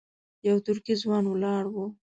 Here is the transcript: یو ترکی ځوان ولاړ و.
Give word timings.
یو 0.49 0.57
ترکی 0.65 0.93
ځوان 1.01 1.23
ولاړ 1.29 1.63
و. 1.73 1.75